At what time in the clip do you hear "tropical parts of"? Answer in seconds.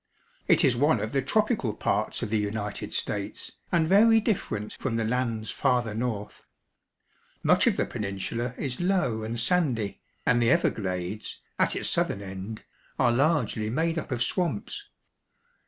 1.21-2.31